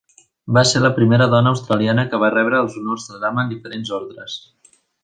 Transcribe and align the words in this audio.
Va 0.57 0.61
ser 0.69 0.79
la 0.83 0.89
primera 0.95 1.27
dona 1.35 1.53
australiana 1.57 2.07
que 2.15 2.23
va 2.25 2.33
rebre 2.37 2.63
els 2.63 2.81
honors 2.83 3.09
de 3.13 3.21
dama 3.27 3.47
en 3.47 3.57
diferents 3.57 3.97
ordres. 4.01 4.43